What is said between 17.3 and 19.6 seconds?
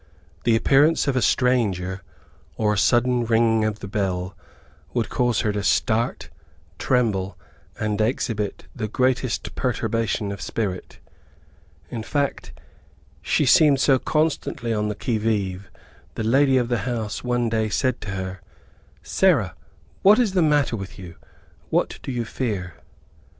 day said to her, "Sarah,